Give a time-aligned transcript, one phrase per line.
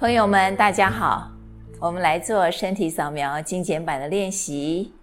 [0.00, 1.30] 朋友们，大家好，
[1.78, 4.94] 我们来做身体扫描精简版的练习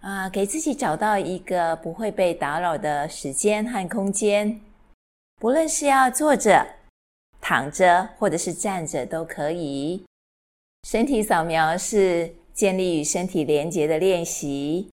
[0.00, 4.58] 啊，给自己找到一个不会被打扰的时间和空间，
[5.38, 6.66] 不论是要坐着、
[7.42, 10.02] 躺着或者是站着都可以。
[10.88, 14.88] 身体扫描是建立与身体连结的练习，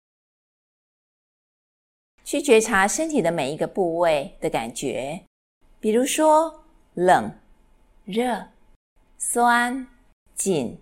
[2.23, 5.21] 去觉察身体的每一个部位的感觉，
[5.80, 6.62] 比如说
[6.95, 7.32] 冷、
[8.05, 8.46] 热。
[9.19, 9.87] 酸、
[10.37, 10.81] 紧、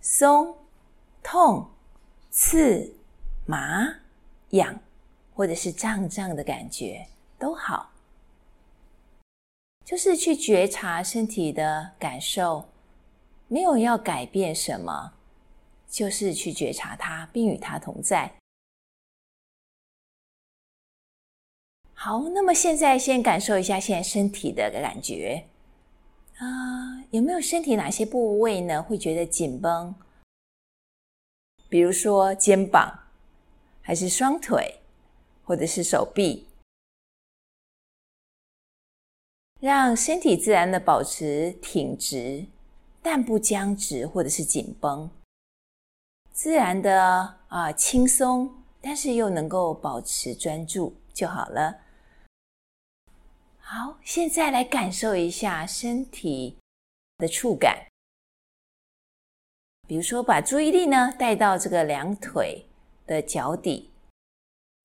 [0.00, 0.54] 松、
[1.22, 1.68] 痛、
[2.30, 2.94] 刺、
[3.46, 3.82] 麻、
[4.50, 4.78] 痒，
[5.34, 7.06] 或者是胀胀的感觉
[7.38, 7.90] 都好，
[9.86, 12.68] 就是去觉察身体的感受，
[13.48, 15.14] 没有要改变什么，
[15.88, 18.34] 就是去觉察它，并与它同在。
[21.94, 25.48] 好，那么现在先感受一下现在身体的感觉。
[26.38, 28.80] 啊、有没有身体哪些部位呢？
[28.80, 29.94] 会觉得紧绷？
[31.68, 32.96] 比如说肩膀，
[33.82, 34.80] 还是双腿，
[35.44, 36.46] 或者是手臂？
[39.60, 42.46] 让身体自然的保持挺直，
[43.02, 45.10] 但不僵直或者是紧绷。
[46.30, 51.76] 自然的啊、轻松，但是又能够保持专注就好了。
[53.70, 56.56] 好，现在来感受一下身体
[57.18, 57.84] 的触感。
[59.86, 62.64] 比如说，把注意力呢带到这个两腿
[63.06, 63.90] 的脚底，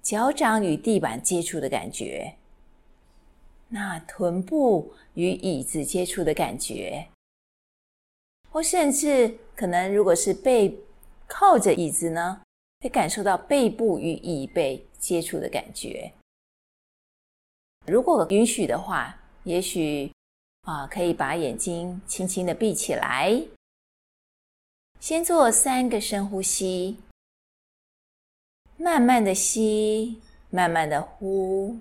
[0.02, 2.36] 脚掌与地板接触的感觉，
[3.70, 7.08] 那臀部与椅子接触的感觉，
[8.52, 10.78] 或甚至可能如果是背
[11.26, 12.42] 靠着椅子呢，
[12.82, 16.12] 会感受到背部与椅背接触的感觉。
[17.86, 20.12] 如果允许的话，也许
[20.62, 23.42] 啊，可以把眼睛轻轻的闭起来，
[25.00, 26.98] 先做三个深呼吸，
[28.78, 31.78] 慢慢的吸，慢慢的呼。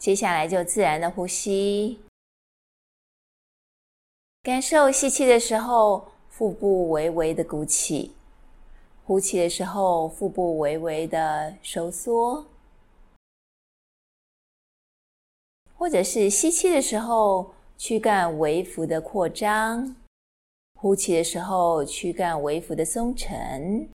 [0.00, 2.00] 接下来就自然的呼吸，
[4.42, 8.14] 感受吸气的时候腹部微微的鼓起，
[9.04, 12.46] 呼气的时候腹部微微的收缩，
[15.74, 19.94] 或者是吸气的时候躯干微幅的扩张，
[20.78, 23.86] 呼气的时候躯干微幅的松沉。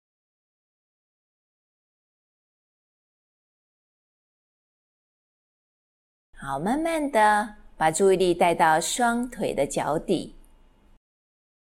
[6.46, 10.36] 好，慢慢的把注意力带到双腿的脚底，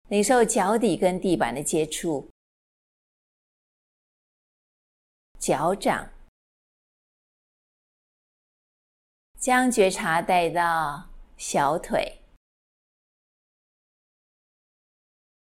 [0.08, 2.28] 领受脚底跟地板的接触，
[5.38, 6.10] 脚掌，
[9.38, 12.20] 将觉察带到小腿、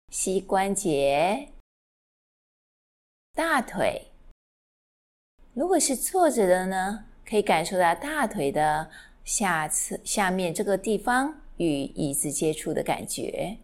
[0.10, 1.52] 膝关节、
[3.34, 4.12] 大腿。
[5.56, 8.92] 如果是坐着的呢，可以感受到大腿的。
[9.24, 13.58] 下次下面这个地方与椅子接触的感觉，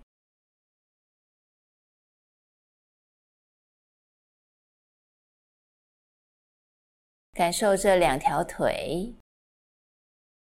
[7.33, 9.13] 感受这两条腿，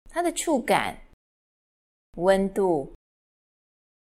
[0.10, 1.00] 它的触感、
[2.18, 2.94] 温度，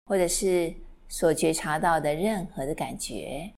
[0.07, 0.75] 或者是
[1.09, 3.53] 所觉察到的任何的感觉，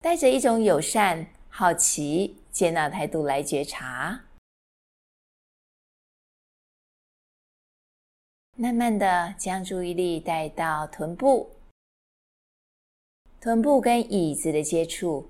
[0.00, 1.26] 带着一种友善、
[1.56, 2.36] 好奇。
[2.50, 4.26] 接纳态度来觉察，
[8.54, 11.50] 慢慢的将注意力带到臀部，
[13.40, 15.28] 臀部跟椅子的接触，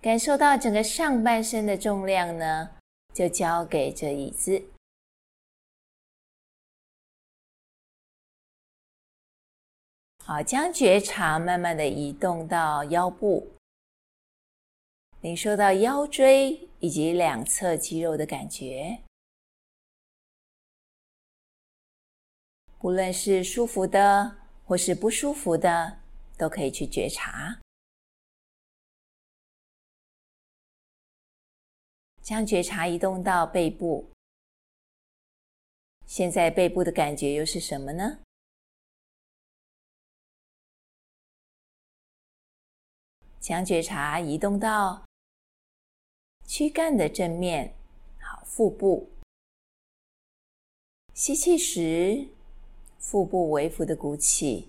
[0.00, 2.70] 感受到整个上半身的重量呢，
[3.12, 4.62] 就交给这椅子。
[10.30, 13.50] 好，将觉察慢慢的移动到腰部，
[15.22, 19.00] 领受到腰椎以及两侧肌肉的感觉，
[22.78, 25.98] 无论是舒服的或是不舒服的，
[26.38, 27.58] 都可以去觉察。
[32.22, 34.08] 将觉察移动到背部，
[36.06, 38.20] 现在背部的感觉又是什么呢？
[43.40, 45.02] 将觉察移动到
[46.46, 47.74] 躯干的正面，
[48.20, 49.08] 好，腹部
[51.14, 52.28] 吸气时，
[52.98, 54.68] 腹部微幅的鼓起；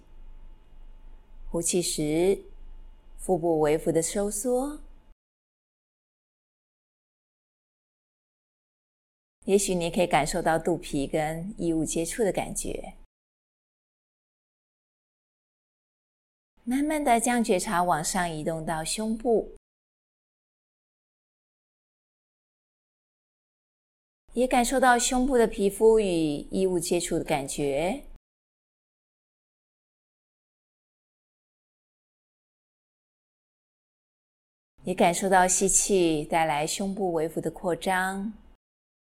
[1.50, 2.42] 呼气时，
[3.18, 4.80] 腹部微幅的收缩。
[9.46, 12.94] 也许你可以感受到肚皮跟异物接触的感觉。
[16.72, 19.58] 慢慢的将觉察往上移动到胸部，
[24.32, 26.06] 也感受到胸部的皮肤与
[26.50, 28.06] 异物接触的感觉，
[34.86, 38.32] 也感受到吸气带来胸部微幅的扩张，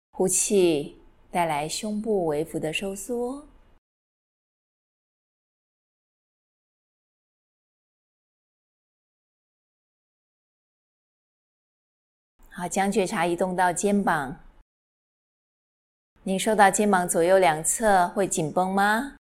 [0.10, 0.98] 呼气
[1.30, 3.49] 带来胸部微幅的收缩。
[12.60, 14.38] 好，将觉察移动到肩膀。
[16.24, 19.16] 您受到肩膀左右两侧会紧绷吗？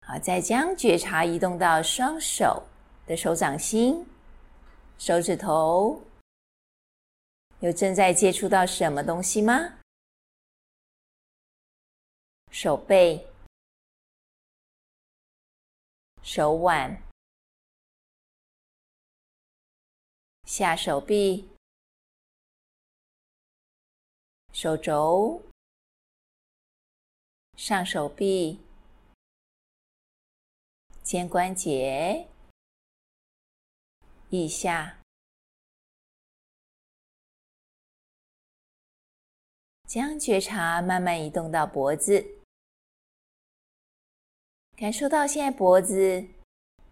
[0.00, 2.60] 好，再将觉察移动到双手
[3.06, 4.04] 的手掌心、
[4.98, 6.02] 手指头，
[7.60, 9.74] 有正在接触到什么东西吗？
[12.50, 13.24] 手背、
[16.24, 17.05] 手腕。
[20.46, 21.48] 下手臂、
[24.52, 25.42] 手肘、
[27.56, 28.60] 上手臂、
[31.02, 32.28] 肩关节、
[34.30, 35.02] 腋下，
[39.88, 42.24] 将觉察慢慢移动到脖子，
[44.76, 46.24] 感受到现在脖子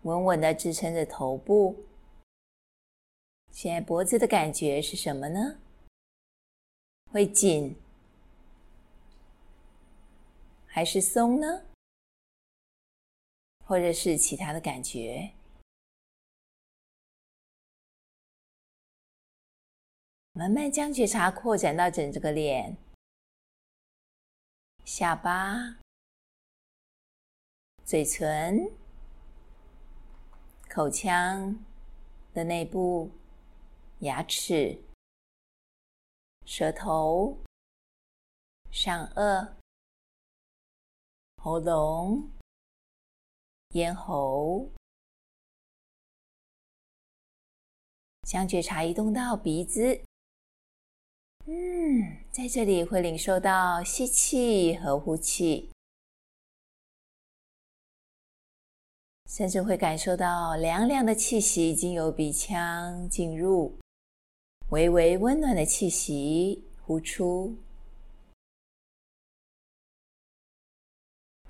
[0.02, 1.86] 稳稳的支撑着头部。
[3.54, 5.60] 现在脖子的感觉是什么呢？
[7.12, 7.76] 会紧
[10.66, 11.64] 还是松呢？
[13.64, 15.32] 或者是其他的感觉？
[20.32, 22.76] 慢慢将觉察扩展到整这个脸、
[24.84, 25.78] 下巴、
[27.84, 28.68] 嘴唇、
[30.68, 31.64] 口腔
[32.32, 33.08] 的内部。
[34.04, 34.78] 牙齿、
[36.44, 37.42] 舌头、
[38.70, 39.54] 上颚、
[41.38, 42.30] 喉咙、
[43.70, 44.68] 咽喉，
[48.28, 50.04] 将觉察移动到鼻子。
[51.46, 55.70] 嗯，在这里会领受到吸气和呼气。
[59.26, 63.76] 甚至会感受到凉凉的气息经由鼻腔进入。
[64.70, 67.56] 微微温暖的气息呼出，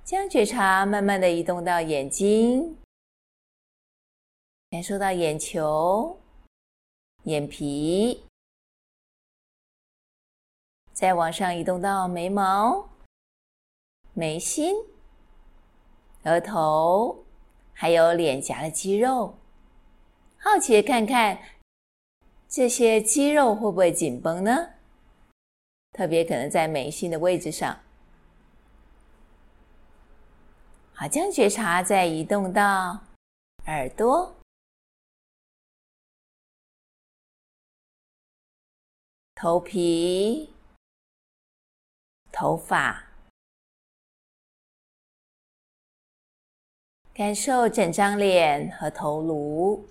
[0.05, 2.76] 将觉察慢慢的移动到眼睛，
[4.69, 6.20] 感受到眼球、
[7.22, 8.25] 眼皮，
[10.93, 12.90] 再往上移动到眉毛、
[14.12, 14.75] 眉心、
[16.25, 17.25] 额头，
[17.73, 19.38] 还有脸颊的肌肉，
[20.37, 21.38] 好奇的看看。
[22.56, 24.75] 这些肌肉会不会紧绷呢？
[25.90, 27.76] 特别可能在眉心的位置上。
[30.92, 33.00] 好，将觉察再移动到
[33.66, 34.32] 耳朵、
[39.34, 40.54] 头皮、
[42.30, 43.04] 头发，
[47.12, 49.84] 感受整张脸和头颅。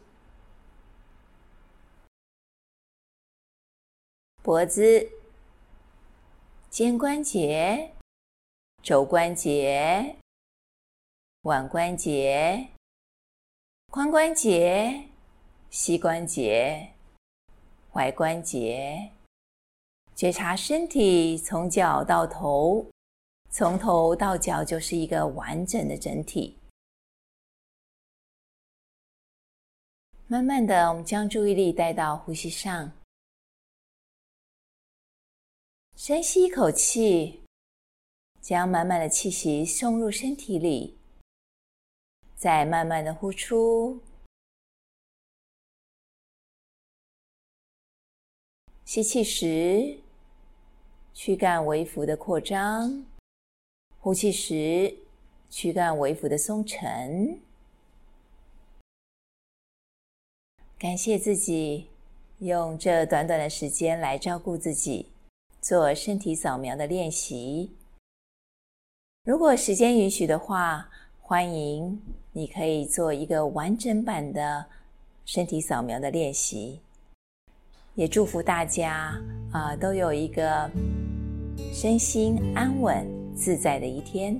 [4.43, 5.09] 脖子、
[6.69, 7.93] 肩关节、
[8.81, 10.17] 肘关节、
[11.43, 12.67] 腕关节、
[13.93, 15.07] 髋关节、
[15.69, 16.89] 膝关节、
[17.93, 19.11] 踝关节，
[20.13, 22.85] 觉察身体从脚到头，
[23.49, 26.57] 从头到脚就是一个完整的整体。
[30.27, 32.91] 慢慢的，我们将注意力带到呼吸上。
[35.95, 37.43] 深吸一口气，
[38.41, 40.97] 将满满的气息送入身体里，
[42.35, 44.01] 再慢慢的呼出。
[48.83, 49.99] 吸气时，
[51.13, 53.05] 躯干微幅的扩张；
[53.99, 54.97] 呼气时，
[55.49, 57.39] 躯干微幅的松沉。
[60.77, 61.87] 感谢自己
[62.39, 65.12] 用这短短的时间来照顾自己。
[65.63, 67.71] 做身体扫描的练习。
[69.23, 70.89] 如果时间允许的话，
[71.21, 72.01] 欢迎
[72.33, 74.65] 你可以做一个完整版的
[75.23, 76.81] 身体扫描的练习。
[77.95, 79.17] 也祝福大家
[79.53, 80.69] 啊，都有一个
[81.71, 84.37] 身心安稳自在的一天。